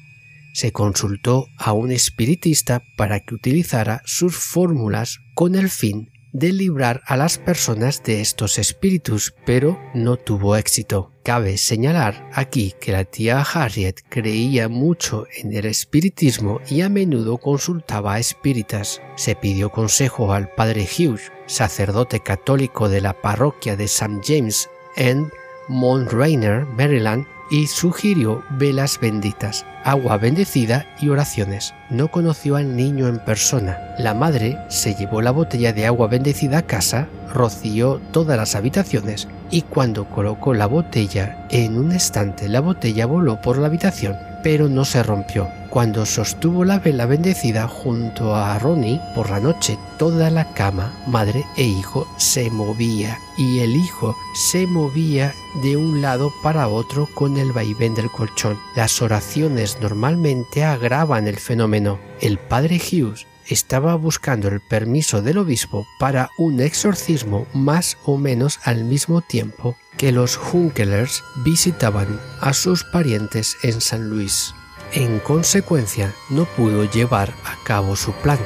Se 0.54 0.72
consultó 0.72 1.48
a 1.58 1.74
un 1.74 1.92
espiritista 1.92 2.84
para 2.96 3.22
que 3.22 3.34
utilizara 3.34 4.04
sus 4.06 4.36
fórmulas 4.36 5.18
con 5.34 5.56
el 5.56 5.68
fin 5.72 6.12
de 6.38 6.54
librar 6.54 7.02
a 7.08 7.18
las 7.18 7.40
personas 7.40 8.04
de 8.04 8.22
estos 8.22 8.60
espíritus, 8.60 9.34
pero 9.44 9.82
no 9.96 10.18
tuvo 10.18 10.56
éxito. 10.56 11.12
Cabe 11.24 11.58
señalar 11.58 12.30
aquí 12.32 12.76
que 12.80 12.92
la 12.92 13.06
tía 13.06 13.42
Harriet 13.42 14.02
creía 14.08 14.70
mucho 14.70 15.26
en 15.36 15.54
el 15.54 15.66
espiritismo 15.66 16.62
y 16.70 16.82
a 16.82 16.90
menudo 16.90 17.40
consultaba 17.40 18.14
a 18.14 18.20
espíritas. 18.20 19.02
Se 19.16 19.36
pidió 19.36 19.72
consejo 19.72 20.32
al 20.32 20.50
padre 20.52 20.88
Hughes, 20.88 21.32
sacerdote 21.48 22.20
católico 22.20 22.88
de 22.88 23.02
la 23.02 23.20
parroquia 23.20 23.76
de 23.76 23.86
St. 23.86 24.22
James 24.24 24.70
en 24.96 25.32
Mount 25.68 26.12
Rainier, 26.14 26.66
Maryland, 26.66 27.26
y 27.50 27.68
sugirió 27.68 28.44
velas 28.50 29.00
benditas, 29.00 29.66
agua 29.84 30.18
bendecida 30.18 30.86
y 31.00 31.10
oraciones. 31.10 31.74
No 31.90 32.10
conoció 32.10 32.56
al 32.56 32.76
niño 32.76 33.08
en 33.08 33.20
persona. 33.20 33.80
La 33.98 34.14
madre 34.14 34.58
se 34.68 34.96
llevó 34.96 35.22
la 35.22 35.32
botella 35.32 35.74
de 35.74 35.86
agua 35.86 36.08
bendecida 36.08 36.60
a 36.60 36.68
casa, 36.68 37.08
roció 37.34 38.02
todas 38.12 38.38
las 38.38 38.56
habitaciones 38.56 39.28
y 39.50 39.62
cuando 39.62 40.10
colocó 40.10 40.54
la 40.54 40.66
botella 40.66 41.48
en 41.50 41.78
un 41.78 41.92
estante 41.92 42.50
la 42.50 42.60
botella 42.60 43.06
voló 43.06 43.42
por 43.42 43.58
la 43.58 43.68
habitación 43.68 44.27
pero 44.44 44.70
no 44.70 44.86
se 44.86 45.04
rompió. 45.04 45.50
Cuando 45.70 46.06
sostuvo 46.06 46.64
la 46.64 46.80
vela 46.80 47.06
bendecida 47.06 47.68
junto 47.68 48.36
a 48.36 48.58
Ronnie 48.58 49.02
por 49.14 49.30
la 49.30 49.40
noche, 49.40 49.78
toda 49.98 50.30
la 50.30 50.54
cama, 50.54 50.94
madre 51.08 51.46
e 51.58 51.64
hijo, 51.64 52.08
se 52.18 52.50
movía 52.50 53.20
y 53.38 53.60
el 53.60 53.76
hijo 53.76 54.16
se 54.34 54.66
movía 54.66 55.34
de 55.62 55.78
un 55.78 56.02
lado 56.02 56.32
para 56.42 56.68
otro 56.68 57.08
con 57.14 57.38
el 57.38 57.52
vaivén 57.52 57.96
del 57.96 58.10
colchón. 58.10 58.58
Las 58.76 59.02
oraciones 59.02 59.78
normalmente 59.82 60.64
agravan 60.64 61.28
el 61.28 61.38
fenómeno. 61.38 62.00
El 62.22 62.40
padre 62.40 62.80
Hughes 62.80 63.28
estaba 63.50 63.96
buscando 63.96 64.48
el 64.48 64.62
permiso 64.62 65.22
del 65.22 65.38
obispo 65.38 65.88
para 66.00 66.30
un 66.38 66.60
exorcismo 66.60 67.48
más 67.54 67.98
o 68.06 68.18
menos 68.18 68.60
al 68.64 68.84
mismo 68.84 69.22
tiempo 69.22 69.76
que 69.98 70.12
los 70.12 70.40
Hunkelers 70.52 71.24
visitaban 71.44 72.20
a 72.40 72.54
sus 72.54 72.84
parientes 72.84 73.58
en 73.64 73.82
San 73.82 74.10
Luis. 74.10 74.54
En 74.94 75.20
consecuencia, 75.20 76.14
no 76.30 76.46
pudo 76.46 76.90
llevar 76.90 77.34
a 77.44 77.64
cabo 77.66 77.96
su 77.96 78.14
plan. 78.14 78.40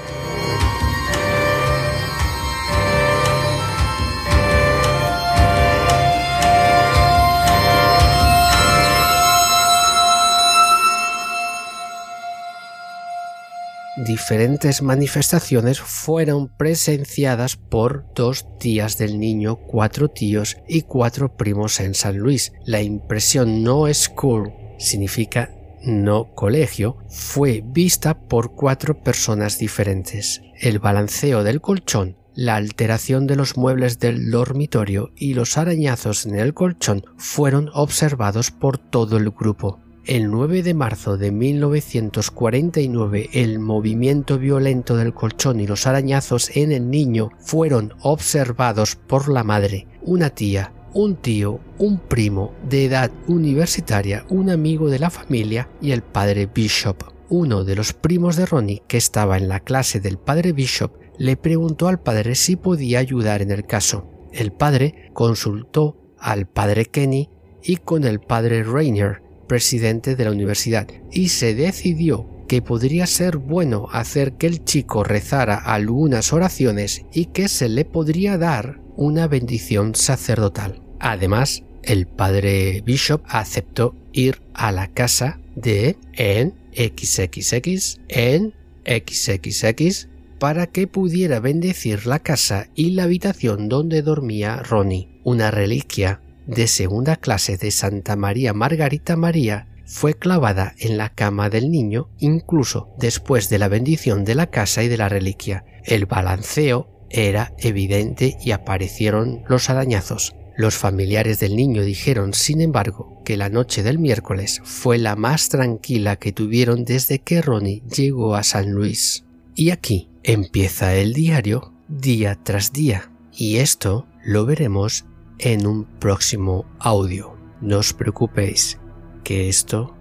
Diferentes 14.12 14.82
manifestaciones 14.82 15.80
fueron 15.80 16.50
presenciadas 16.58 17.56
por 17.56 18.04
dos 18.13 18.45
tías 18.60 18.97
del 18.97 19.21
niño, 19.21 19.56
cuatro 19.56 20.10
tíos 20.10 20.58
y 20.67 20.82
cuatro 20.82 21.38
primos 21.38 21.80
en 21.80 21.93
San 21.93 22.17
Luis. 22.17 22.52
La 22.65 22.82
impresión 22.82 23.63
no 23.63 23.86
school 23.93 24.52
significa 24.78 25.50
no 25.86 26.36
colegio, 26.36 26.97
fue 27.10 27.63
vista 27.65 28.19
por 28.28 28.54
cuatro 28.54 29.02
personas 29.02 29.58
diferentes. 29.60 30.41
El 30.60 30.80
balanceo 30.80 31.45
del 31.45 31.62
colchón, 31.62 32.17
la 32.36 32.58
alteración 32.58 33.28
de 33.28 33.38
los 33.38 33.56
muebles 33.56 33.97
del 33.97 34.30
dormitorio 34.30 35.12
y 35.15 35.36
los 35.36 35.58
arañazos 35.58 36.26
en 36.26 36.36
el 36.36 36.54
colchón 36.54 37.06
fueron 37.15 37.69
observados 37.74 38.52
por 38.52 38.78
todo 38.78 39.15
el 39.15 39.30
grupo. 39.32 39.80
El 40.05 40.31
9 40.31 40.63
de 40.63 40.73
marzo 40.73 41.15
de 41.15 41.31
1949 41.31 43.29
el 43.33 43.59
movimiento 43.59 44.39
violento 44.39 44.97
del 44.97 45.13
colchón 45.13 45.59
y 45.59 45.67
los 45.67 45.85
arañazos 45.85 46.49
en 46.57 46.71
el 46.71 46.89
niño 46.89 47.29
fueron 47.37 47.93
observados 48.01 48.95
por 48.95 49.29
la 49.29 49.43
madre, 49.43 49.85
una 50.01 50.31
tía, 50.31 50.73
un 50.95 51.17
tío, 51.17 51.59
un 51.77 51.99
primo 51.99 52.51
de 52.67 52.85
edad 52.85 53.11
universitaria, 53.27 54.25
un 54.29 54.49
amigo 54.49 54.89
de 54.89 54.97
la 54.97 55.11
familia 55.11 55.69
y 55.81 55.91
el 55.91 56.01
padre 56.01 56.49
Bishop. 56.51 57.03
Uno 57.29 57.63
de 57.63 57.75
los 57.75 57.93
primos 57.93 58.37
de 58.37 58.47
Ronnie, 58.47 58.81
que 58.87 58.97
estaba 58.97 59.37
en 59.37 59.47
la 59.47 59.59
clase 59.59 59.99
del 59.99 60.17
padre 60.17 60.51
Bishop, 60.51 60.93
le 61.19 61.37
preguntó 61.37 61.87
al 61.87 62.01
padre 62.01 62.33
si 62.33 62.55
podía 62.55 62.97
ayudar 62.97 63.43
en 63.43 63.51
el 63.51 63.67
caso. 63.67 64.09
El 64.33 64.51
padre 64.51 65.11
consultó 65.13 66.15
al 66.17 66.47
padre 66.47 66.85
Kenny 66.85 67.29
y 67.61 67.75
con 67.77 68.03
el 68.03 68.19
padre 68.19 68.63
Rainer, 68.63 69.21
presidente 69.51 70.15
de 70.15 70.23
la 70.23 70.31
universidad 70.31 70.87
y 71.11 71.27
se 71.27 71.53
decidió 71.53 72.25
que 72.47 72.61
podría 72.61 73.05
ser 73.05 73.35
bueno 73.35 73.89
hacer 73.91 74.37
que 74.37 74.47
el 74.47 74.63
chico 74.63 75.03
rezara 75.03 75.57
algunas 75.57 76.31
oraciones 76.31 77.03
y 77.11 77.25
que 77.25 77.49
se 77.49 77.67
le 77.67 77.83
podría 77.83 78.37
dar 78.37 78.79
una 78.95 79.27
bendición 79.27 79.93
sacerdotal. 79.93 80.81
Además, 81.01 81.63
el 81.83 82.07
padre 82.07 82.81
Bishop 82.85 83.23
aceptó 83.27 83.93
ir 84.13 84.41
a 84.53 84.71
la 84.71 84.87
casa 84.87 85.41
de 85.57 85.97
en 86.13 86.53
XXX 86.73 87.99
en 88.07 88.53
XXX 88.85 90.07
para 90.39 90.65
que 90.67 90.87
pudiera 90.87 91.41
bendecir 91.41 92.07
la 92.07 92.19
casa 92.19 92.69
y 92.73 92.91
la 92.91 93.03
habitación 93.03 93.67
donde 93.67 94.01
dormía 94.01 94.63
Ronnie, 94.63 95.09
una 95.25 95.51
reliquia 95.51 96.21
de 96.45 96.67
segunda 96.67 97.15
clase 97.15 97.58
de 97.58 97.71
Santa 97.71 98.15
María 98.15 98.54
Margarita 98.54 99.15
María 99.15 99.67
fue 99.86 100.13
clavada 100.13 100.73
en 100.80 100.97
la 100.97 101.10
cama 101.10 101.49
del 101.49 101.69
niño 101.69 102.10
incluso 102.19 102.89
después 102.97 103.49
de 103.49 103.60
la 103.60 103.67
bendición 103.67 104.23
de 104.23 104.36
la 104.36 104.47
casa 104.47 104.84
y 104.84 104.88
de 104.88 104.97
la 104.97 105.10
reliquia. 105.10 105.65
El 105.84 106.06
balanceo 106.06 106.88
era 107.10 107.54
evidente 107.60 108.38
y 108.43 108.51
aparecieron 108.51 109.43
los 109.49 109.69
arañazos. 109.69 110.36
Los 110.56 110.75
familiares 110.75 111.39
del 111.39 111.56
niño 111.56 111.84
dijeron, 111.84 112.34
sin 112.34 112.62
embargo, 112.62 113.21
que 113.25 113.38
la 113.38 113.49
noche 113.49 113.84
del 113.84 113.99
miércoles 113.99 114.62
fue 114.63 114.97
la 114.97 115.15
más 115.15 115.49
tranquila 115.49 116.17
que 116.17 116.32
tuvieron 116.32 116.86
desde 116.86 117.19
que 117.19 117.41
Ronnie 117.41 117.84
llegó 117.93 118.36
a 118.36 118.43
San 118.43 118.71
Luis. 118.71 119.23
Y 119.56 119.71
aquí 119.71 120.10
empieza 120.23 120.95
el 120.95 121.13
diario 121.13 121.73
día 121.88 122.38
tras 122.41 122.71
día. 122.71 123.12
Y 123.34 123.58
esto 123.58 124.08
lo 124.23 124.45
veremos 124.45 125.06
en 125.41 125.67
un 125.67 125.86
próximo 125.86 126.65
audio. 126.80 127.36
No 127.62 127.80
os 127.80 127.93
preocupéis, 127.93 128.80
que 129.23 129.49
esto 129.49 129.93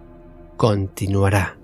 continuará. 0.57 1.60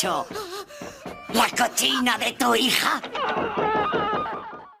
¿La 0.00 1.48
cochina 1.58 2.16
de 2.18 2.32
tu 2.34 2.54
hija? 2.54 3.02